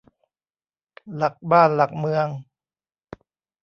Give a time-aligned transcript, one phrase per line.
[1.15, 2.27] หลักบ้านหลักเมือง